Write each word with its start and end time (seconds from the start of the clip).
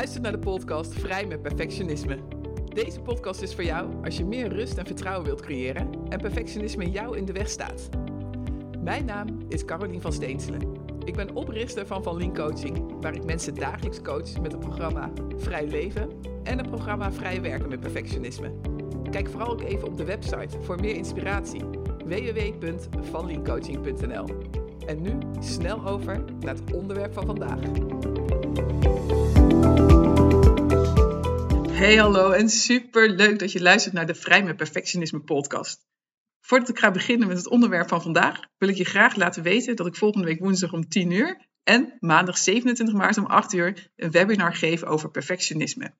luistert 0.00 0.24
naar 0.24 0.32
de 0.32 0.38
podcast 0.38 0.94
Vrij 0.94 1.26
met 1.26 1.42
Perfectionisme. 1.42 2.18
Deze 2.74 3.00
podcast 3.00 3.42
is 3.42 3.54
voor 3.54 3.64
jou 3.64 4.04
als 4.04 4.16
je 4.16 4.24
meer 4.24 4.48
rust 4.48 4.78
en 4.78 4.86
vertrouwen 4.86 5.26
wilt 5.26 5.40
creëren 5.40 5.90
en 6.08 6.20
perfectionisme 6.20 6.90
jou 6.90 7.16
in 7.16 7.24
de 7.24 7.32
weg 7.32 7.48
staat. 7.48 7.88
Mijn 8.78 9.04
naam 9.04 9.38
is 9.48 9.64
Carolien 9.64 10.00
van 10.00 10.12
Steenselen. 10.12 10.72
Ik 11.04 11.16
ben 11.16 11.34
oprichter 11.34 11.86
van 11.86 12.02
Van 12.02 12.16
Lien 12.16 12.34
Coaching, 12.34 13.00
waar 13.00 13.14
ik 13.14 13.24
mensen 13.24 13.54
dagelijks 13.54 14.02
coach 14.02 14.40
met 14.40 14.52
het 14.52 14.60
programma 14.60 15.10
Vrij 15.36 15.66
Leven 15.66 16.10
en 16.42 16.58
het 16.58 16.68
programma 16.68 17.12
Vrij 17.12 17.42
Werken 17.42 17.68
met 17.68 17.80
Perfectionisme. 17.80 18.52
Kijk 19.10 19.28
vooral 19.28 19.50
ook 19.50 19.62
even 19.62 19.88
op 19.88 19.96
de 19.96 20.04
website 20.04 20.60
voor 20.60 20.80
meer 20.80 20.94
inspiratie 20.94 21.62
www.vanliencoaching.nl. 22.04 24.26
En 24.86 25.02
nu 25.02 25.18
snel 25.40 25.86
over 25.86 26.24
naar 26.40 26.54
het 26.54 26.74
onderwerp 26.74 27.12
van 27.12 27.26
vandaag. 27.26 27.60
Hey 31.80 31.96
hallo 31.96 32.30
en 32.30 32.48
super 32.48 33.10
leuk 33.10 33.38
dat 33.38 33.52
je 33.52 33.62
luistert 33.62 33.94
naar 33.94 34.06
de 34.06 34.14
Vrij 34.14 34.42
met 34.42 34.56
Perfectionisme 34.56 35.20
podcast. 35.20 35.86
Voordat 36.40 36.68
ik 36.68 36.78
ga 36.78 36.90
beginnen 36.90 37.28
met 37.28 37.36
het 37.36 37.48
onderwerp 37.48 37.88
van 37.88 38.02
vandaag, 38.02 38.40
wil 38.58 38.68
ik 38.68 38.76
je 38.76 38.84
graag 38.84 39.16
laten 39.16 39.42
weten 39.42 39.76
dat 39.76 39.86
ik 39.86 39.96
volgende 39.96 40.26
week 40.26 40.40
woensdag 40.40 40.72
om 40.72 40.88
10 40.88 41.10
uur 41.10 41.46
en 41.62 41.96
maandag 42.00 42.38
27 42.38 42.94
maart 42.94 43.18
om 43.18 43.26
8 43.26 43.52
uur 43.52 43.90
een 43.96 44.10
webinar 44.10 44.54
geef 44.54 44.84
over 44.84 45.10
perfectionisme. 45.10 45.94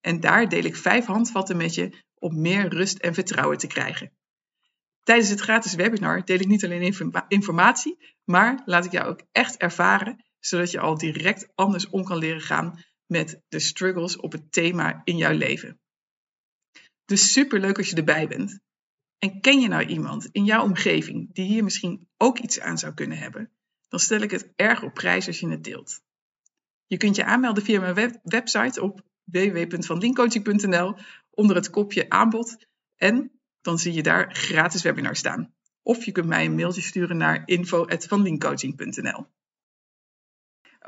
En 0.00 0.20
daar 0.20 0.48
deel 0.48 0.64
ik 0.64 0.76
vijf 0.76 1.04
handvatten 1.04 1.56
met 1.56 1.74
je 1.74 1.92
om 2.14 2.40
meer 2.40 2.68
rust 2.68 2.98
en 2.98 3.14
vertrouwen 3.14 3.58
te 3.58 3.66
krijgen. 3.66 4.12
Tijdens 5.02 5.28
het 5.28 5.40
gratis 5.40 5.74
webinar 5.74 6.24
deel 6.24 6.40
ik 6.40 6.46
niet 6.46 6.64
alleen 6.64 6.94
informatie, 7.28 8.14
maar 8.24 8.62
laat 8.64 8.84
ik 8.84 8.92
jou 8.92 9.08
ook 9.08 9.22
echt 9.32 9.56
ervaren, 9.56 10.24
zodat 10.40 10.70
je 10.70 10.80
al 10.80 10.98
direct 10.98 11.48
anders 11.54 11.88
om 11.88 12.04
kan 12.04 12.18
leren 12.18 12.40
gaan 12.40 12.86
met 13.08 13.40
de 13.48 13.58
struggles 13.58 14.16
op 14.16 14.32
het 14.32 14.52
thema 14.52 15.00
in 15.04 15.16
jouw 15.16 15.36
leven. 15.36 15.80
Dus 17.04 17.32
super 17.32 17.60
leuk 17.60 17.76
als 17.76 17.88
je 17.90 17.96
erbij 17.96 18.28
bent. 18.28 18.60
En 19.18 19.40
ken 19.40 19.60
je 19.60 19.68
nou 19.68 19.86
iemand 19.86 20.28
in 20.32 20.44
jouw 20.44 20.62
omgeving 20.62 21.34
die 21.34 21.46
hier 21.46 21.64
misschien 21.64 22.08
ook 22.16 22.38
iets 22.38 22.60
aan 22.60 22.78
zou 22.78 22.94
kunnen 22.94 23.18
hebben? 23.18 23.50
Dan 23.88 24.00
stel 24.00 24.20
ik 24.20 24.30
het 24.30 24.52
erg 24.56 24.82
op 24.82 24.94
prijs 24.94 25.26
als 25.26 25.40
je 25.40 25.48
het 25.48 25.64
deelt. 25.64 26.00
Je 26.86 26.96
kunt 26.96 27.16
je 27.16 27.24
aanmelden 27.24 27.64
via 27.64 27.80
mijn 27.80 28.20
website 28.22 28.82
op 28.82 29.02
www.vanlinkcoaching.nl 29.24 30.94
onder 31.30 31.56
het 31.56 31.70
kopje 31.70 32.10
aanbod 32.10 32.66
en 32.96 33.40
dan 33.60 33.78
zie 33.78 33.92
je 33.92 34.02
daar 34.02 34.34
gratis 34.34 34.82
webinar 34.82 35.16
staan. 35.16 35.54
Of 35.82 36.04
je 36.04 36.12
kunt 36.12 36.26
mij 36.26 36.44
een 36.44 36.54
mailtje 36.54 36.80
sturen 36.80 37.16
naar 37.16 37.42
info.vanlinkcoaching.nl 37.44 39.26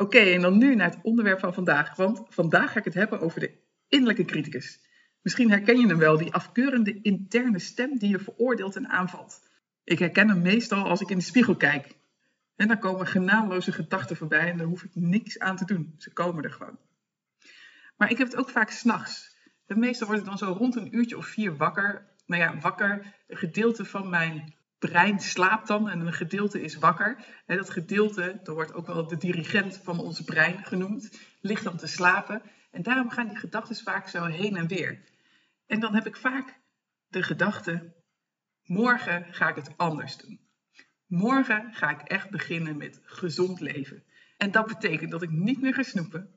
Oké, 0.00 0.18
en 0.18 0.40
dan 0.40 0.58
nu 0.58 0.74
naar 0.74 0.90
het 0.90 0.98
onderwerp 1.02 1.38
van 1.40 1.54
vandaag. 1.54 1.96
Want 1.96 2.22
vandaag 2.28 2.72
ga 2.72 2.78
ik 2.78 2.84
het 2.84 2.94
hebben 2.94 3.20
over 3.20 3.40
de 3.40 3.52
innerlijke 3.88 4.24
criticus. 4.24 4.80
Misschien 5.22 5.50
herken 5.50 5.80
je 5.80 5.86
hem 5.86 5.98
wel, 5.98 6.18
die 6.18 6.32
afkeurende 6.32 7.00
interne 7.02 7.58
stem 7.58 7.98
die 7.98 8.10
je 8.10 8.18
veroordeelt 8.18 8.76
en 8.76 8.88
aanvalt. 8.88 9.48
Ik 9.84 9.98
herken 9.98 10.28
hem 10.28 10.42
meestal 10.42 10.88
als 10.88 11.00
ik 11.00 11.10
in 11.10 11.18
de 11.18 11.24
spiegel 11.24 11.56
kijk. 11.56 11.98
En 12.56 12.68
dan 12.68 12.78
komen 12.78 13.06
genadeloze 13.06 13.72
gedachten 13.72 14.16
voorbij 14.16 14.50
en 14.50 14.56
daar 14.56 14.66
hoef 14.66 14.82
ik 14.82 14.94
niks 14.94 15.38
aan 15.38 15.56
te 15.56 15.64
doen. 15.64 15.94
Ze 15.98 16.12
komen 16.12 16.44
er 16.44 16.52
gewoon. 16.52 16.78
Maar 17.96 18.10
ik 18.10 18.18
heb 18.18 18.26
het 18.26 18.36
ook 18.36 18.50
vaak 18.50 18.70
s'nachts. 18.70 19.36
Meestal 19.66 20.06
word 20.06 20.18
ik 20.18 20.24
dan 20.24 20.38
zo 20.38 20.52
rond 20.52 20.76
een 20.76 20.96
uurtje 20.96 21.16
of 21.16 21.26
vier 21.26 21.56
wakker. 21.56 22.08
Nou 22.26 22.42
ja, 22.42 22.58
wakker. 22.58 23.14
Een 23.26 23.36
gedeelte 23.36 23.84
van 23.84 24.08
mijn 24.08 24.54
brein 24.80 25.20
slaapt 25.20 25.66
dan 25.66 25.88
en 25.88 26.00
een 26.00 26.12
gedeelte 26.12 26.62
is 26.62 26.74
wakker. 26.74 27.24
Dat 27.46 27.70
gedeelte, 27.70 28.40
dat 28.42 28.54
wordt 28.54 28.72
ook 28.72 28.86
wel 28.86 29.06
de 29.06 29.16
dirigent 29.16 29.80
van 29.82 29.98
ons 29.98 30.20
brein 30.20 30.64
genoemd, 30.64 31.20
ligt 31.40 31.64
dan 31.64 31.76
te 31.76 31.86
slapen. 31.86 32.42
En 32.70 32.82
daarom 32.82 33.10
gaan 33.10 33.28
die 33.28 33.38
gedachten 33.38 33.76
vaak 33.76 34.08
zo 34.08 34.24
heen 34.24 34.56
en 34.56 34.66
weer. 34.66 35.04
En 35.66 35.80
dan 35.80 35.94
heb 35.94 36.06
ik 36.06 36.16
vaak 36.16 36.60
de 37.08 37.22
gedachte, 37.22 37.94
morgen 38.64 39.34
ga 39.34 39.48
ik 39.48 39.56
het 39.56 39.76
anders 39.76 40.16
doen. 40.16 40.40
Morgen 41.06 41.74
ga 41.74 41.90
ik 41.90 42.00
echt 42.00 42.30
beginnen 42.30 42.76
met 42.76 43.00
gezond 43.02 43.60
leven. 43.60 44.04
En 44.36 44.50
dat 44.50 44.66
betekent 44.66 45.10
dat 45.10 45.22
ik 45.22 45.30
niet 45.30 45.60
meer 45.60 45.74
ga 45.74 45.82
snoepen, 45.82 46.34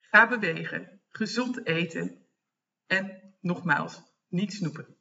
ga 0.00 0.28
bewegen, 0.28 1.00
gezond 1.08 1.66
eten 1.66 2.26
en 2.86 3.34
nogmaals, 3.40 4.02
niet 4.28 4.52
snoepen. 4.52 4.96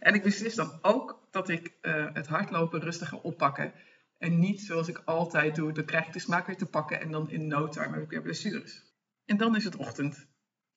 En 0.00 0.14
ik 0.14 0.22
beslis 0.22 0.54
dan 0.54 0.78
ook 0.82 1.26
dat 1.30 1.48
ik 1.48 1.72
uh, 1.82 2.06
het 2.12 2.26
hardlopen 2.26 2.80
rustig 2.80 3.08
ga 3.08 3.16
oppakken. 3.16 3.72
En 4.18 4.38
niet 4.38 4.60
zoals 4.60 4.88
ik 4.88 5.02
altijd 5.04 5.54
doe, 5.54 5.72
dan 5.72 5.84
krijg 5.84 6.06
ik 6.06 6.12
de 6.12 6.18
smaak 6.18 6.46
weer 6.46 6.56
te 6.56 6.66
pakken 6.66 7.00
en 7.00 7.10
dan 7.10 7.30
in 7.30 7.46
no 7.46 7.68
time 7.68 7.94
heb 7.94 8.02
ik 8.02 8.10
weer 8.10 8.22
blessures. 8.22 8.94
En 9.24 9.36
dan 9.36 9.56
is 9.56 9.64
het 9.64 9.76
ochtend. 9.76 10.28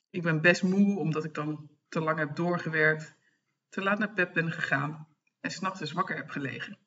Ik 0.10 0.22
ben 0.22 0.42
best 0.42 0.64
moe 0.64 1.00
omdat 1.00 1.24
ik 1.24 1.34
dan 1.34 1.70
te 1.90 2.02
lang 2.02 2.18
heb 2.20 2.36
doorgewerkt, 2.36 3.16
te 3.70 3.82
laat 3.82 4.00
naar 4.00 4.14
bed 4.14 4.34
ben 4.34 4.52
gegaan 4.52 5.08
en 5.40 5.52
s'nachts 5.52 5.80
dus 5.80 5.92
wakker 5.92 6.16
heb 6.16 6.30
gelegen. 6.30 6.78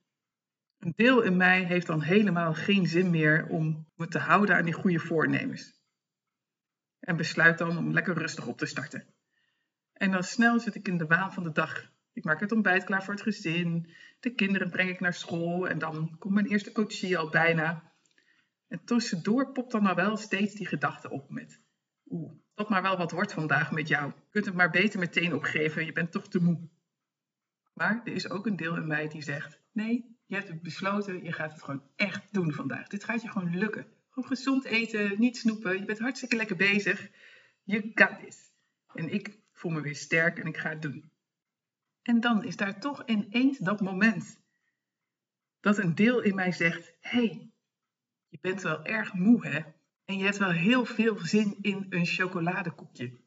Een 0.79 0.93
deel 0.97 1.23
in 1.23 1.37
mij 1.37 1.65
heeft 1.65 1.87
dan 1.87 2.03
helemaal 2.03 2.55
geen 2.55 2.87
zin 2.87 3.11
meer 3.11 3.47
om 3.47 3.87
me 3.95 4.07
te 4.07 4.19
houden 4.19 4.57
aan 4.57 4.65
die 4.65 4.75
goede 4.75 4.99
voornemens. 4.99 5.81
En 7.01 7.17
besluit 7.17 7.59
dan 7.59 7.79
om 7.79 7.93
lekker 7.93 8.15
rustig 8.15 8.47
op 8.47 8.59
te 8.59 8.67
starten. 8.67 9.07
En 9.93 10.11
dan 10.11 10.23
snel 10.23 10.61
zit 10.61 10.75
ik 10.75 10.89
in 10.89 10.99
de 10.99 11.07
waan 11.07 11.33
van 11.33 11.43
de 11.43 11.53
dag. 11.53 11.92
Ik 12.13 12.25
maak 12.25 12.41
het 12.41 12.53
ontbijt 12.53 12.85
klaar 12.85 13.05
voor 13.05 13.15
het 13.15 13.23
gezin. 13.23 13.91
De 14.21 14.35
kinderen 14.35 14.71
breng 14.71 14.91
ik 14.91 15.01
naar 15.01 15.15
school. 15.15 15.69
En 15.69 15.79
dan 15.79 16.17
komt 16.19 16.35
mijn 16.35 16.47
eerste 16.47 16.73
coachie 16.73 17.19
al 17.19 17.31
bijna. 17.31 17.93
En 18.69 18.85
tussendoor 18.85 19.53
popt 19.53 19.73
dan 19.73 19.83
nou 19.83 19.97
wel 19.97 20.17
steeds 20.17 20.55
die 20.55 20.67
gedachte 20.67 21.11
op 21.11 21.31
met... 21.31 21.61
Oeh, 22.09 22.33
dat 22.55 22.69
maar 22.69 22.83
wel 22.83 22.97
wat 22.97 23.11
wordt 23.11 23.33
vandaag 23.33 23.73
met 23.73 23.89
jou. 23.89 24.07
Je 24.07 24.31
kunt 24.31 24.45
het 24.45 24.55
maar 24.55 24.71
beter 24.71 24.99
meteen 24.99 25.35
opgeven. 25.35 25.85
Je 25.85 25.93
bent 25.93 26.13
toch 26.13 26.29
te 26.29 26.43
moe. 26.43 26.69
Maar 27.75 28.01
er 28.05 28.13
is 28.13 28.31
ook 28.31 28.47
een 28.47 28.57
deel 28.57 28.77
in 28.77 28.87
mij 28.87 29.09
die 29.09 29.23
zegt... 29.23 29.61
Nee, 29.73 30.17
je 30.27 30.35
hebt 30.35 30.49
het 30.49 30.63
besloten. 30.63 31.25
Je 31.25 31.33
gaat 31.33 31.53
het 31.53 31.63
gewoon 31.63 31.83
echt 31.97 32.23
doen 32.31 32.53
vandaag. 32.53 32.89
Dit 32.89 33.05
gaat 33.05 33.23
je 33.23 33.29
gewoon 33.29 33.59
lukken. 33.59 33.87
Gewoon 34.11 34.29
gezond 34.29 34.65
eten, 34.65 35.21
niet 35.21 35.37
snoepen. 35.37 35.79
Je 35.79 35.85
bent 35.85 35.99
hartstikke 35.99 36.37
lekker 36.37 36.57
bezig. 36.57 37.11
Je 37.63 37.91
got 37.95 38.21
this. 38.21 38.53
En 38.95 39.13
ik 39.13 39.39
voel 39.53 39.73
me 39.73 39.81
weer 39.81 39.97
sterk 39.97 40.39
en 40.39 40.47
ik 40.47 40.57
ga 40.57 40.69
het 40.69 40.83
doen. 40.83 41.12
En 42.03 42.21
dan 42.21 42.45
is 42.45 42.57
daar 42.57 42.81
toch 42.81 43.07
ineens 43.07 43.59
dat 43.59 43.81
moment 43.81 44.41
dat 45.61 45.79
een 45.79 45.95
deel 45.95 46.21
in 46.21 46.35
mij 46.35 46.53
zegt: 46.53 46.93
hey, 47.01 47.51
je 48.29 48.39
bent 48.41 48.63
wel 48.63 48.85
erg 48.85 49.15
moe 49.15 49.47
hè? 49.47 49.61
En 50.05 50.19
je 50.19 50.25
hebt 50.25 50.39
wel 50.39 50.51
heel 50.51 50.85
veel 50.85 51.19
zin 51.19 51.59
in 51.61 51.87
een 51.89 52.07
chocoladekoekje. 52.07 53.21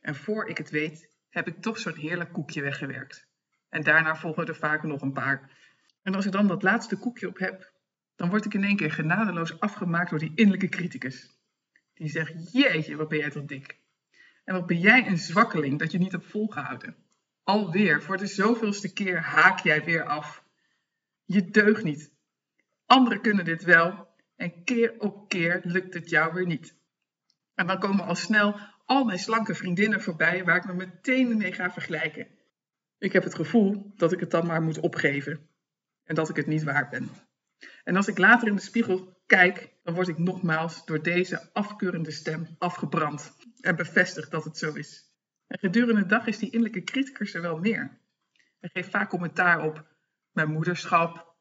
En 0.00 0.14
voor 0.14 0.46
ik 0.48 0.58
het 0.58 0.70
weet, 0.70 1.16
heb 1.28 1.46
ik 1.46 1.62
toch 1.62 1.78
zo'n 1.78 1.94
heerlijk 1.94 2.32
koekje 2.32 2.62
weggewerkt. 2.62 3.26
En 3.68 3.82
daarna 3.82 4.16
volgen 4.16 4.46
er 4.46 4.56
vaak 4.56 4.82
nog 4.82 5.02
een 5.02 5.12
paar. 5.12 5.56
En 6.02 6.14
als 6.14 6.26
ik 6.26 6.32
dan 6.32 6.48
dat 6.48 6.62
laatste 6.62 6.98
koekje 6.98 7.28
op 7.28 7.38
heb, 7.38 7.72
dan 8.16 8.28
word 8.28 8.44
ik 8.44 8.54
in 8.54 8.64
één 8.64 8.76
keer 8.76 8.92
genadeloos 8.92 9.60
afgemaakt 9.60 10.10
door 10.10 10.18
die 10.18 10.32
innerlijke 10.34 10.68
criticus. 10.68 11.38
Die 11.94 12.08
zegt: 12.08 12.52
Jeetje, 12.52 12.96
wat 12.96 13.08
ben 13.08 13.18
jij 13.18 13.30
toch 13.30 13.44
dik? 13.44 13.80
En 14.44 14.54
wat 14.54 14.66
ben 14.66 14.80
jij 14.80 15.06
een 15.06 15.18
zwakkeling 15.18 15.78
dat 15.78 15.92
je 15.92 15.98
niet 15.98 16.12
hebt 16.12 16.26
volgehouden? 16.26 17.07
Alweer, 17.48 18.02
voor 18.02 18.16
de 18.16 18.26
zoveelste 18.26 18.92
keer 18.92 19.20
haak 19.20 19.60
jij 19.60 19.84
weer 19.84 20.04
af. 20.04 20.44
Je 21.24 21.50
deugt 21.50 21.84
niet. 21.84 22.12
Anderen 22.86 23.20
kunnen 23.20 23.44
dit 23.44 23.62
wel 23.62 24.08
en 24.36 24.64
keer 24.64 24.94
op 24.98 25.28
keer 25.28 25.60
lukt 25.64 25.94
het 25.94 26.10
jou 26.10 26.34
weer 26.34 26.46
niet. 26.46 26.74
En 27.54 27.66
dan 27.66 27.78
komen 27.78 28.04
al 28.04 28.14
snel 28.14 28.60
al 28.84 29.04
mijn 29.04 29.18
slanke 29.18 29.54
vriendinnen 29.54 30.00
voorbij 30.00 30.44
waar 30.44 30.56
ik 30.56 30.66
me 30.66 30.72
meteen 30.72 31.36
mee 31.36 31.52
ga 31.52 31.70
vergelijken. 31.70 32.26
Ik 32.98 33.12
heb 33.12 33.24
het 33.24 33.34
gevoel 33.34 33.92
dat 33.96 34.12
ik 34.12 34.20
het 34.20 34.30
dan 34.30 34.46
maar 34.46 34.62
moet 34.62 34.80
opgeven 34.80 35.48
en 36.04 36.14
dat 36.14 36.28
ik 36.28 36.36
het 36.36 36.46
niet 36.46 36.62
waard 36.62 36.90
ben. 36.90 37.10
En 37.84 37.96
als 37.96 38.08
ik 38.08 38.18
later 38.18 38.48
in 38.48 38.54
de 38.54 38.60
spiegel 38.60 39.22
kijk, 39.26 39.72
dan 39.82 39.94
word 39.94 40.08
ik 40.08 40.18
nogmaals 40.18 40.84
door 40.84 41.02
deze 41.02 41.52
afkeurende 41.52 42.10
stem 42.10 42.46
afgebrand 42.58 43.36
en 43.60 43.76
bevestigd 43.76 44.30
dat 44.30 44.44
het 44.44 44.58
zo 44.58 44.72
is. 44.72 45.07
En 45.48 45.58
gedurende 45.58 46.00
de 46.02 46.06
dag 46.06 46.26
is 46.26 46.38
die 46.38 46.50
innerlijke 46.50 46.92
criticus 46.92 47.34
er 47.34 47.42
wel 47.42 47.58
meer. 47.58 47.98
Hij 48.60 48.70
geeft 48.72 48.90
vaak 48.90 49.08
commentaar 49.08 49.64
op 49.64 49.86
mijn 50.32 50.50
moederschap, 50.50 51.36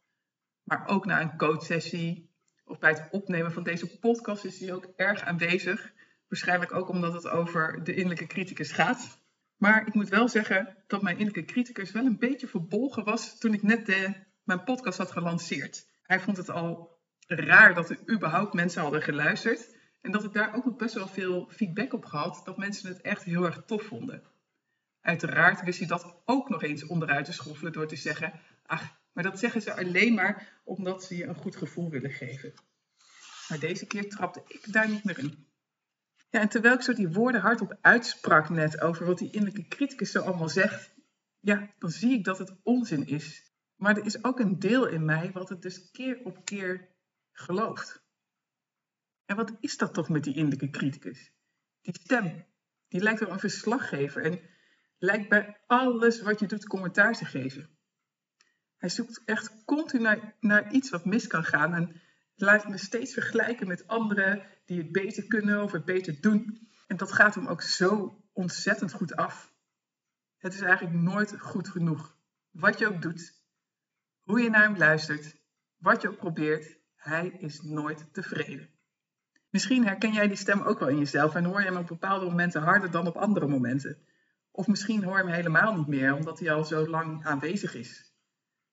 maar 0.64 0.88
ook 0.88 1.06
na 1.06 1.22
een 1.22 1.38
coachsessie 1.38 2.36
of 2.66 2.80
bij 2.80 2.90
het 2.90 3.08
opnemen 3.12 3.52
van 3.52 3.64
deze 3.64 4.00
podcast 4.00 4.46
is 4.46 4.60
hij 4.60 4.74
ook 4.74 4.94
erg 4.96 5.22
aanwezig. 5.22 5.94
Waarschijnlijk 6.28 6.74
ook 6.74 6.90
omdat 6.90 7.14
het 7.14 7.28
over 7.28 7.84
de 7.84 7.94
innerlijke 7.94 8.28
criticus 8.28 8.72
gaat. 8.72 9.26
Maar 9.58 9.88
ik 9.88 9.94
moet 9.94 10.10
wel 10.10 10.30
zeggen 10.30 10.78
dat 10.88 11.02
mijn 11.02 11.18
innerlijke 11.18 11.54
criticus 11.54 11.92
wel 11.92 12.06
een 12.06 12.20
beetje 12.20 12.48
verbolgen 12.48 13.04
was 13.04 13.38
toen 13.40 13.54
ik 13.54 13.64
net 13.64 13.88
mijn 14.44 14.64
podcast 14.64 14.98
had 14.98 15.12
gelanceerd. 15.12 15.88
Hij 16.04 16.20
vond 16.20 16.38
het 16.38 16.50
al 16.50 17.00
raar 17.28 17.74
dat 17.74 17.90
er 17.90 18.00
überhaupt 18.10 18.54
mensen 18.54 18.82
hadden 18.82 19.02
geluisterd. 19.02 19.77
En 20.02 20.12
dat 20.12 20.24
ik 20.24 20.34
daar 20.34 20.56
ook 20.56 20.66
nog 20.66 20.76
best 20.76 20.94
wel 20.94 21.08
veel 21.08 21.50
feedback 21.52 21.94
op 21.94 22.06
gehad, 22.06 22.42
dat 22.46 22.58
mensen 22.58 22.90
het 22.90 23.02
echt 23.02 23.24
heel 23.24 23.46
erg 23.46 23.64
tof 23.66 23.84
vonden. 23.84 24.24
Uiteraard 25.02 25.64
wist 25.64 25.80
hij 25.80 25.88
dat 25.88 26.16
ook 26.26 26.50
nog 26.50 26.64
eens 26.64 26.86
onderuit 26.86 27.26
te 27.26 27.34
schoffelen 27.34 27.72
door 27.72 27.88
te 27.88 27.96
zeggen: 27.96 28.40
Ach, 28.66 28.98
maar 29.12 29.24
dat 29.24 29.40
zeggen 29.40 29.62
ze 29.62 29.74
alleen 29.74 30.14
maar 30.14 30.60
omdat 30.64 31.04
ze 31.04 31.16
je 31.16 31.26
een 31.26 31.36
goed 31.36 31.56
gevoel 31.56 31.90
willen 31.90 32.12
geven. 32.12 32.54
Maar 33.48 33.60
deze 33.60 33.88
keer 33.88 34.10
trapte 34.10 34.44
ik 34.48 34.74
daar 34.74 34.90
niet 34.90 35.04
meer 35.04 35.20
in. 35.20 35.48
Ja, 36.30 36.40
en 36.40 36.50
terwijl 36.50 36.74
ik 36.74 36.82
zo 36.82 36.94
die 36.94 37.10
woorden 37.10 37.42
hardop 37.42 37.78
uitsprak 37.82 38.50
net 38.50 38.82
over 38.82 39.06
wat 39.06 39.18
die 39.18 39.32
innerlijke 39.32 39.68
criticus 39.68 40.12
zo 40.12 40.22
allemaal 40.22 40.50
zegt, 40.50 40.94
ja, 41.40 41.74
dan 41.80 41.90
zie 41.90 42.14
ik 42.14 42.24
dat 42.24 42.38
het 42.38 42.56
onzin 42.64 43.08
is. 43.08 43.52
Maar 43.76 43.98
er 43.98 44.06
is 44.06 44.24
ook 44.24 44.40
een 44.40 44.60
deel 44.60 44.88
in 44.88 45.06
mij 45.06 45.32
wat 45.32 45.50
het 45.50 45.62
dus 45.62 45.92
keer 45.92 46.20
op 46.24 46.46
keer 46.46 46.88
gelooft. 47.32 48.06
En 49.28 49.36
wat 49.36 49.54
is 49.60 49.78
dat 49.78 49.94
toch 49.94 50.10
met 50.10 50.24
die 50.24 50.34
innerlijke 50.34 50.70
criticus? 50.70 51.32
Die 51.82 52.00
stem, 52.02 52.46
die 52.88 53.02
lijkt 53.02 53.20
wel 53.20 53.32
een 53.32 53.40
verslaggever 53.40 54.24
en 54.24 54.40
lijkt 54.98 55.30
bij 55.30 55.58
alles 55.66 56.22
wat 56.22 56.40
je 56.40 56.46
doet 56.46 56.68
commentaar 56.68 57.14
te 57.14 57.26
geven. 57.26 57.70
Hij 58.78 58.90
zoekt 58.90 59.22
echt 59.26 59.66
continu 59.66 60.04
naar, 60.04 60.36
naar 60.40 60.72
iets 60.72 60.90
wat 60.90 61.06
mis 61.06 61.28
kan 61.28 61.44
gaan 61.44 61.74
en 61.74 62.02
laat 62.36 62.68
me 62.68 62.78
steeds 62.78 63.14
vergelijken 63.14 63.68
met 63.68 63.88
anderen 63.88 64.46
die 64.66 64.78
het 64.78 64.92
beter 64.92 65.28
kunnen 65.28 65.64
of 65.64 65.72
het 65.72 65.86
beter 65.86 66.22
doen. 66.22 66.70
En 66.88 66.98
dat 66.98 67.12
gaat 67.12 67.36
hem 67.36 67.48
ook 67.48 67.62
zo 67.62 68.22
ontzettend 68.34 68.94
goed 68.94 69.16
af. 69.16 69.54
Het 70.38 70.54
is 70.54 70.62
eigenlijk 70.62 70.96
nooit 70.96 71.40
goed 71.40 71.70
genoeg. 71.70 72.18
Wat 72.52 72.80
je 72.80 72.88
ook 72.88 73.02
doet, 73.02 73.34
hoe 74.24 74.42
je 74.42 74.50
naar 74.50 74.64
hem 74.64 74.78
luistert, 74.78 75.36
wat 75.78 76.02
je 76.02 76.10
ook 76.10 76.18
probeert, 76.18 76.78
hij 76.96 77.28
is 77.28 77.62
nooit 77.62 78.14
tevreden. 78.14 78.76
Misschien 79.50 79.86
herken 79.86 80.14
jij 80.14 80.28
die 80.28 80.38
stem 80.38 80.62
ook 80.62 80.80
wel 80.80 80.90
in 80.90 80.98
jezelf 80.98 81.36
en 81.36 81.44
hoor 81.44 81.60
je 81.60 81.66
hem 81.66 81.78
op 81.78 81.88
bepaalde 81.88 82.26
momenten 82.26 82.62
harder 82.62 82.92
dan 82.92 83.08
op 83.08 83.16
andere 83.16 83.48
momenten. 83.48 83.98
Of 84.52 84.68
misschien 84.68 85.04
hoor 85.04 85.18
je 85.18 85.24
hem 85.24 85.34
helemaal 85.34 85.76
niet 85.76 85.88
meer, 85.88 86.16
omdat 86.16 86.40
hij 86.40 86.52
al 86.52 86.66
zo 86.66 86.88
lang 86.88 87.26
aanwezig 87.26 87.76
is. 87.76 88.14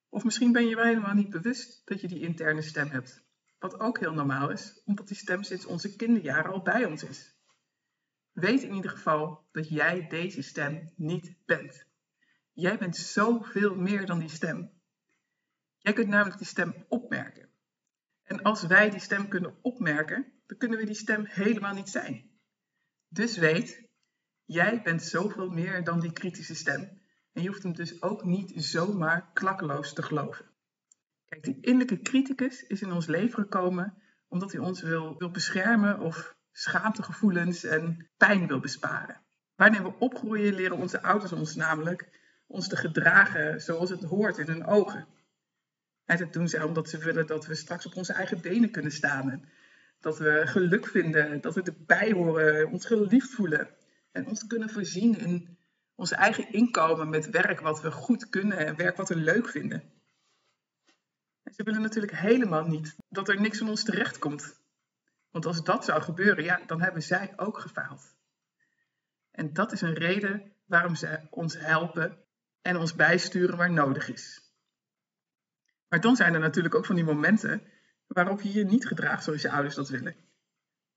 Of 0.08 0.24
misschien 0.24 0.52
ben 0.52 0.66
je 0.66 0.74
wel 0.74 0.84
helemaal 0.84 1.14
niet 1.14 1.30
bewust 1.30 1.82
dat 1.84 2.00
je 2.00 2.08
die 2.08 2.20
interne 2.20 2.62
stem 2.62 2.88
hebt. 2.88 3.22
Wat 3.58 3.80
ook 3.80 3.98
heel 3.98 4.12
normaal 4.12 4.50
is, 4.50 4.82
omdat 4.84 5.08
die 5.08 5.16
stem 5.16 5.42
sinds 5.42 5.66
onze 5.66 5.96
kinderjaren 5.96 6.52
al 6.52 6.62
bij 6.62 6.84
ons 6.84 7.04
is. 7.04 7.34
Weet 8.32 8.62
in 8.62 8.74
ieder 8.74 8.90
geval 8.90 9.48
dat 9.52 9.68
jij 9.68 10.06
deze 10.08 10.42
stem 10.42 10.92
niet 10.96 11.34
bent. 11.46 11.86
Jij 12.52 12.78
bent 12.78 12.96
zoveel 12.96 13.74
meer 13.74 14.06
dan 14.06 14.18
die 14.18 14.28
stem. 14.28 14.70
Jij 15.78 15.92
kunt 15.92 16.08
namelijk 16.08 16.38
die 16.38 16.46
stem 16.46 16.84
opmerken. 16.88 17.48
En 18.22 18.42
als 18.42 18.66
wij 18.66 18.90
die 18.90 19.00
stem 19.00 19.28
kunnen 19.28 19.56
opmerken, 19.62 20.32
dan 20.46 20.58
kunnen 20.58 20.79
we 20.79 20.85
die 20.85 20.94
stem 20.94 21.25
helemaal 21.26 21.75
niet 21.75 21.88
zijn. 21.88 22.31
Dus 23.08 23.37
weet, 23.37 23.82
jij 24.44 24.82
bent 24.82 25.02
zoveel 25.02 25.49
meer 25.49 25.85
dan 25.85 26.00
die 26.00 26.12
kritische 26.12 26.55
stem. 26.55 27.02
En 27.32 27.43
je 27.43 27.49
hoeft 27.49 27.62
hem 27.62 27.75
dus 27.75 28.02
ook 28.02 28.25
niet 28.25 28.52
zomaar 28.55 29.31
klakkeloos 29.32 29.93
te 29.93 30.02
geloven. 30.02 30.44
Kijk, 31.25 31.44
die 31.44 31.58
innerlijke 31.61 32.02
criticus 32.02 32.62
is 32.62 32.82
in 32.82 32.93
ons 32.93 33.06
leven 33.06 33.43
gekomen 33.43 34.02
omdat 34.29 34.52
hij 34.52 34.61
ons 34.61 34.82
wil, 34.82 35.19
wil 35.19 35.31
beschermen 35.31 36.00
of 36.00 36.37
schaamtegevoelens 36.52 37.64
en 37.64 38.08
pijn 38.17 38.46
wil 38.46 38.61
besparen. 38.61 39.20
Wanneer 39.55 39.82
we 39.82 39.99
opgroeien, 39.99 40.55
leren 40.55 40.76
onze 40.76 41.02
ouders 41.02 41.32
ons 41.32 41.55
namelijk 41.55 42.20
ons 42.46 42.69
te 42.69 42.76
gedragen 42.76 43.61
zoals 43.61 43.91
het 43.91 44.02
hoort 44.02 44.38
in 44.38 44.46
hun 44.46 44.67
ogen. 44.67 45.06
En 46.05 46.19
dat 46.19 46.32
doen 46.32 46.49
ze 46.49 46.67
omdat 46.67 46.88
ze 46.88 46.99
willen 46.99 47.26
dat 47.26 47.46
we 47.46 47.55
straks 47.55 47.87
op 47.87 47.96
onze 47.96 48.12
eigen 48.12 48.41
benen 48.41 48.70
kunnen 48.70 48.93
staan. 48.93 49.31
En 49.31 49.49
dat 50.04 50.18
we 50.18 50.42
geluk 50.46 50.86
vinden, 50.86 51.40
dat 51.40 51.54
we 51.54 51.62
erbij 51.62 52.12
horen, 52.12 52.70
ons 52.70 52.86
geliefd 52.86 53.30
voelen. 53.30 53.68
En 54.12 54.26
ons 54.26 54.46
kunnen 54.46 54.70
voorzien 54.70 55.18
in 55.18 55.58
ons 55.94 56.10
eigen 56.10 56.52
inkomen 56.52 57.08
met 57.08 57.30
werk 57.30 57.60
wat 57.60 57.80
we 57.80 57.90
goed 57.90 58.28
kunnen 58.28 58.58
en 58.58 58.76
werk 58.76 58.96
wat 58.96 59.08
we 59.08 59.16
leuk 59.16 59.48
vinden. 59.48 59.92
En 61.42 61.54
ze 61.54 61.62
willen 61.62 61.80
natuurlijk 61.80 62.16
helemaal 62.16 62.66
niet 62.66 62.96
dat 63.08 63.28
er 63.28 63.40
niks 63.40 63.58
van 63.58 63.68
ons 63.68 63.84
terecht 63.84 64.18
komt. 64.18 64.60
Want 65.30 65.46
als 65.46 65.64
dat 65.64 65.84
zou 65.84 66.02
gebeuren, 66.02 66.44
ja, 66.44 66.60
dan 66.66 66.80
hebben 66.82 67.02
zij 67.02 67.32
ook 67.36 67.58
gefaald. 67.58 68.14
En 69.30 69.52
dat 69.52 69.72
is 69.72 69.80
een 69.80 69.94
reden 69.94 70.52
waarom 70.66 70.94
ze 70.94 71.20
ons 71.30 71.58
helpen 71.58 72.18
en 72.62 72.76
ons 72.76 72.94
bijsturen 72.94 73.56
waar 73.56 73.72
nodig 73.72 74.08
is. 74.08 74.52
Maar 75.88 76.00
dan 76.00 76.16
zijn 76.16 76.34
er 76.34 76.40
natuurlijk 76.40 76.74
ook 76.74 76.86
van 76.86 76.94
die 76.94 77.04
momenten 77.04 77.62
waarop 78.06 78.40
je 78.40 78.52
je 78.52 78.64
niet 78.64 78.86
gedraagt 78.86 79.24
zoals 79.24 79.42
je 79.42 79.50
ouders 79.50 79.74
dat 79.74 79.88
willen. 79.88 80.16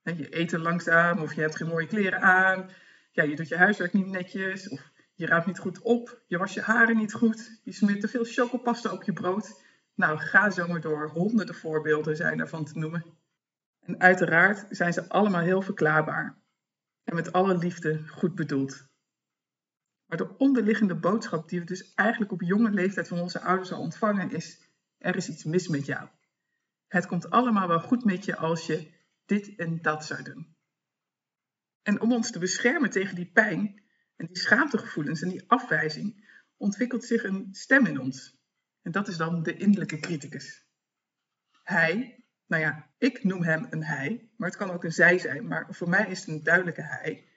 Je 0.02 0.38
eet 0.38 0.52
er 0.52 0.60
langzaam 0.60 1.20
of 1.20 1.34
je 1.34 1.42
hebt 1.42 1.56
geen 1.56 1.68
mooie 1.68 1.88
kleren 1.88 2.22
aan. 2.22 2.70
Ja, 3.12 3.24
je 3.24 3.36
doet 3.36 3.48
je 3.48 3.58
huiswerk 3.58 3.94
niet 3.94 4.08
netjes 4.08 4.70
of 4.70 4.92
je 5.14 5.26
ruimt 5.26 5.46
niet 5.46 5.60
goed 5.60 5.82
op. 5.82 6.24
Je 6.28 6.38
was 6.38 6.54
je 6.54 6.62
haren 6.62 6.98
niet 6.98 7.14
goed. 7.14 7.60
Je 7.64 7.72
smeert 7.72 8.02
te 8.02 8.08
veel 8.08 8.24
chocopasta 8.24 8.92
op 8.92 9.04
je 9.04 9.14
brood. 9.14 9.64
Nou, 9.96 10.18
ga 10.18 10.50
zo 10.50 10.68
maar 10.68 10.82
door. 10.82 11.10
Honderden 11.10 11.56
voorbeelden 11.56 12.16
zijn 12.16 12.40
ervan 12.40 12.66
te 12.66 12.78
noemen. 12.78 13.06
En 13.80 14.00
uiteraard 14.00 14.66
zijn 14.70 14.94
ze 14.94 15.10
allemaal 15.10 15.42
heel 15.42 15.62
verklaarbaar. 15.62 16.38
En 17.04 17.16
met 17.16 17.32
alle 17.32 17.58
liefde 17.58 18.08
goed 18.08 18.36
bedoeld. 18.36 18.88
Maar 20.06 20.18
de 20.18 20.38
onderliggende 20.38 20.96
boodschap 20.96 21.50
die 21.50 21.60
we 21.60 21.66
dus 21.66 21.94
eigenlijk 21.94 22.32
op 22.32 22.42
jonge 22.42 22.70
leeftijd 22.70 23.08
van 23.08 23.20
onze 23.20 23.42
ouders 23.42 23.72
al 23.72 23.82
ontvangen 23.82 24.32
is: 24.32 24.70
er 24.98 25.16
is 25.16 25.30
iets 25.30 25.44
mis 25.44 25.68
met 25.68 25.86
jou. 25.86 26.08
Het 26.88 27.06
komt 27.06 27.30
allemaal 27.30 27.68
wel 27.68 27.80
goed 27.80 28.06
met 28.06 28.26
je 28.26 28.36
als 28.36 28.66
je 28.66 28.92
dit 29.26 29.56
en 29.56 29.82
dat 29.82 30.06
zou 30.06 30.24
doen. 30.24 30.56
En 31.82 32.02
om 32.02 32.14
ons 32.14 32.32
te 32.32 32.40
beschermen 32.40 32.90
tegen 32.90 33.16
die 33.16 33.32
pijn 33.32 33.82
en 34.16 34.26
die 34.26 34.38
schaamtegevoelens 34.38 35.22
en 35.22 35.30
die 35.30 35.50
afwijzing, 35.50 36.26
ontwikkelt 36.58 37.04
zich 37.04 37.24
een 37.24 37.48
stem 37.52 37.86
in 37.86 38.00
ons. 38.00 38.42
En 38.82 38.92
dat 38.92 39.08
is 39.08 39.18
dan 39.18 39.44
de 39.44 39.58
innerlijke 39.58 40.00
criticus. 40.00 40.66
Hij, 41.64 42.24
nou 42.46 42.62
ja, 42.62 42.90
ik 42.98 43.24
noem 43.24 43.44
hem 43.44 43.68
een 43.70 43.84
hij, 43.84 44.30
maar 44.38 44.48
het 44.48 44.58
kan 44.58 44.72
ook 44.72 44.84
een 44.84 44.92
zij 44.92 45.18
zijn, 45.18 45.48
maar 45.48 45.68
voor 45.70 45.90
mij 45.90 46.10
is 46.10 46.20
het 46.20 46.28
een 46.28 46.44
duidelijke 46.44 46.82
hij. 46.82 47.28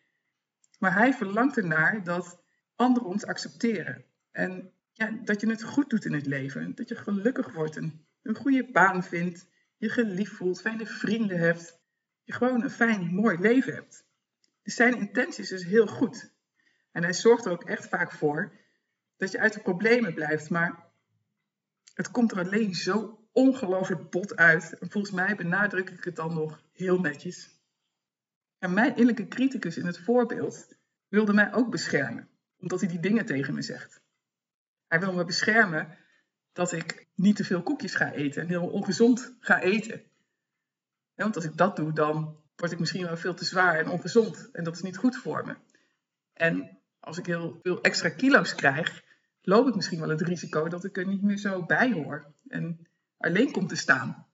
Maar 0.78 0.94
hij 0.94 1.14
verlangt 1.14 1.56
ernaar 1.56 2.04
dat 2.04 2.42
anderen 2.74 3.08
ons 3.08 3.24
accepteren. 3.24 4.04
En 4.30 4.72
ja, 4.92 5.10
dat 5.10 5.40
je 5.40 5.48
het 5.48 5.62
goed 5.62 5.90
doet 5.90 6.04
in 6.04 6.12
het 6.12 6.26
leven, 6.26 6.74
dat 6.74 6.88
je 6.88 6.96
gelukkig 6.96 7.52
wordt 7.52 7.76
en 7.76 8.06
een 8.22 8.34
goede 8.34 8.70
baan 8.70 9.04
vindt, 9.04 9.46
je 9.76 9.88
geliefd 9.88 10.32
voelt, 10.32 10.60
fijne 10.60 10.86
vrienden 10.86 11.38
hebt, 11.38 11.80
je 12.22 12.32
gewoon 12.32 12.62
een 12.62 12.70
fijn, 12.70 13.14
mooi 13.14 13.38
leven 13.38 13.74
hebt. 13.74 14.04
Dus 14.62 14.74
zijn 14.74 14.96
intenties 14.96 15.52
is 15.52 15.64
heel 15.64 15.86
goed. 15.86 16.32
En 16.92 17.02
hij 17.02 17.12
zorgt 17.12 17.44
er 17.44 17.52
ook 17.52 17.64
echt 17.64 17.88
vaak 17.88 18.12
voor 18.12 18.52
dat 19.16 19.30
je 19.30 19.40
uit 19.40 19.52
de 19.52 19.60
problemen 19.60 20.14
blijft, 20.14 20.50
maar 20.50 20.88
het 21.94 22.10
komt 22.10 22.32
er 22.32 22.38
alleen 22.38 22.74
zo 22.74 23.28
ongelooflijk 23.32 24.10
bot 24.10 24.36
uit. 24.36 24.78
En 24.78 24.90
volgens 24.90 25.12
mij 25.14 25.34
benadruk 25.34 25.90
ik 25.90 26.04
het 26.04 26.16
dan 26.16 26.34
nog 26.34 26.62
heel 26.72 27.00
netjes. 27.00 27.58
En 28.58 28.72
mijn 28.72 28.90
innerlijke 28.90 29.28
criticus 29.28 29.76
in 29.76 29.86
het 29.86 29.98
voorbeeld 29.98 30.68
wilde 31.08 31.32
mij 31.32 31.52
ook 31.52 31.70
beschermen, 31.70 32.28
omdat 32.58 32.80
hij 32.80 32.88
die 32.88 33.00
dingen 33.00 33.26
tegen 33.26 33.54
me 33.54 33.62
zegt. 33.62 34.02
Hij 34.86 35.00
wil 35.00 35.12
me 35.12 35.24
beschermen 35.24 35.98
dat 36.52 36.72
ik 36.72 37.06
niet 37.14 37.36
te 37.36 37.44
veel 37.44 37.62
koekjes 37.62 37.94
ga 37.94 38.12
eten 38.12 38.42
en 38.42 38.48
heel 38.48 38.68
ongezond 38.68 39.34
ga 39.40 39.60
eten. 39.60 40.02
want 41.14 41.36
als 41.36 41.44
ik 41.44 41.56
dat 41.56 41.76
doe, 41.76 41.92
dan 41.92 42.36
word 42.56 42.72
ik 42.72 42.78
misschien 42.78 43.06
wel 43.06 43.16
veel 43.16 43.34
te 43.34 43.44
zwaar 43.44 43.78
en 43.78 43.88
ongezond. 43.88 44.48
En 44.52 44.64
dat 44.64 44.74
is 44.74 44.82
niet 44.82 44.96
goed 44.96 45.16
voor 45.16 45.46
me. 45.46 45.56
En 46.32 46.78
als 47.00 47.18
ik 47.18 47.26
heel 47.26 47.58
veel 47.62 47.80
extra 47.80 48.08
kilo's 48.08 48.54
krijg, 48.54 49.02
loop 49.42 49.68
ik 49.68 49.74
misschien 49.74 50.00
wel 50.00 50.08
het 50.08 50.20
risico 50.20 50.68
dat 50.68 50.84
ik 50.84 50.96
er 50.96 51.06
niet 51.06 51.22
meer 51.22 51.36
zo 51.36 51.66
bij 51.66 51.92
hoor 51.92 52.32
en 52.48 52.86
alleen 53.16 53.52
kom 53.52 53.66
te 53.66 53.76
staan. 53.76 54.26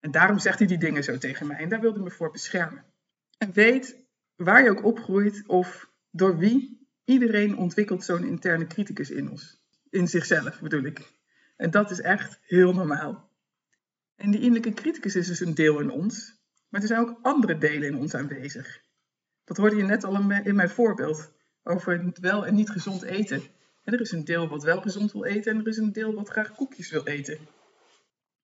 En 0.00 0.10
daarom 0.10 0.38
zegt 0.38 0.58
hij 0.58 0.68
die 0.68 0.78
dingen 0.78 1.04
zo 1.04 1.18
tegen 1.18 1.46
mij 1.46 1.56
en 1.56 1.68
daar 1.68 1.80
wilde 1.80 1.96
hij 1.96 2.04
me 2.04 2.10
voor 2.10 2.30
beschermen. 2.30 2.84
En 3.38 3.52
weet, 3.52 3.96
waar 4.36 4.62
je 4.62 4.70
ook 4.70 4.84
opgroeit 4.84 5.42
of 5.46 5.90
door 6.10 6.38
wie, 6.38 6.88
iedereen 7.04 7.56
ontwikkelt 7.56 8.04
zo'n 8.04 8.24
interne 8.24 8.66
criticus 8.66 9.10
in 9.10 9.30
ons. 9.30 9.59
In 9.90 10.08
zichzelf 10.08 10.60
bedoel 10.60 10.84
ik. 10.84 11.12
En 11.56 11.70
dat 11.70 11.90
is 11.90 12.00
echt 12.00 12.38
heel 12.42 12.72
normaal. 12.72 13.30
En 14.16 14.30
die 14.30 14.40
innerlijke 14.40 14.82
criticus 14.82 15.16
is 15.16 15.26
dus 15.26 15.40
een 15.40 15.54
deel 15.54 15.80
in 15.80 15.90
ons, 15.90 16.34
maar 16.68 16.80
er 16.80 16.86
zijn 16.86 17.00
ook 17.00 17.18
andere 17.22 17.58
delen 17.58 17.88
in 17.88 17.96
ons 17.96 18.14
aanwezig. 18.14 18.80
Dat 19.44 19.56
hoorde 19.56 19.76
je 19.76 19.82
net 19.82 20.04
al 20.04 20.30
in 20.44 20.54
mijn 20.54 20.70
voorbeeld 20.70 21.32
over 21.62 22.12
wel 22.20 22.46
en 22.46 22.54
niet 22.54 22.70
gezond 22.70 23.02
eten. 23.02 23.42
er 23.84 24.00
is 24.00 24.12
een 24.12 24.24
deel 24.24 24.48
wat 24.48 24.62
wel 24.62 24.80
gezond 24.80 25.12
wil 25.12 25.24
eten 25.24 25.52
en 25.52 25.60
er 25.60 25.68
is 25.68 25.76
een 25.76 25.92
deel 25.92 26.14
wat 26.14 26.28
graag 26.28 26.54
koekjes 26.54 26.90
wil 26.90 27.06
eten. 27.06 27.38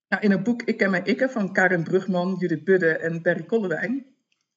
Nou, 0.09 0.23
in 0.23 0.31
het 0.31 0.43
boek 0.43 0.61
Ik 0.61 0.77
ken 0.77 0.91
mijn 0.91 1.05
ikke 1.05 1.29
van 1.29 1.53
Karen 1.53 1.83
Brugman, 1.83 2.35
Judith 2.39 2.63
Budde 2.63 2.97
en 2.97 3.21
Berry 3.21 3.43
Kollewijn. 3.43 4.05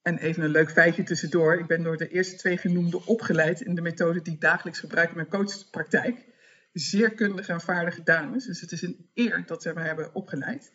En 0.03 0.19
even 0.19 0.43
een 0.43 0.51
leuk 0.51 0.71
feitje 0.71 1.03
tussendoor. 1.03 1.59
Ik 1.59 1.67
ben 1.67 1.83
door 1.83 1.97
de 1.97 2.09
eerste 2.09 2.37
twee 2.37 2.57
genoemden 2.57 3.07
opgeleid 3.07 3.61
in 3.61 3.75
de 3.75 3.81
methode 3.81 4.23
die 4.23 4.33
ik 4.33 4.41
dagelijks 4.41 4.81
gebruik 4.81 5.09
in 5.09 5.17
mijn 5.17 5.29
coachpraktijk. 5.29 6.30
Zeer 6.73 7.15
kundige 7.15 7.53
en 7.53 7.61
vaardige 7.61 8.03
dames, 8.03 8.45
dus 8.45 8.61
het 8.61 8.73
is 8.73 8.83
een 8.83 9.11
eer 9.15 9.47
dat 9.47 9.63
ze 9.63 9.73
mij 9.73 9.87
hebben 9.87 10.15
opgeleid. 10.15 10.73